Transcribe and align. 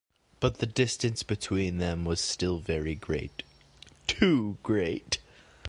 But 0.39 0.57
the 0.57 0.65
distance 0.65 1.21
between 1.21 1.77
them 1.77 2.05
was 2.05 2.19
still 2.19 2.57
very 2.57 2.95
great— 2.95 3.43
too 4.07 4.57
great. 4.63 5.19